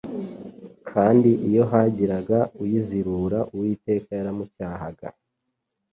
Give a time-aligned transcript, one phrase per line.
[0.89, 5.07] Kandi iyo hagiraga uyizirura, Uwiteka yaramucyahaga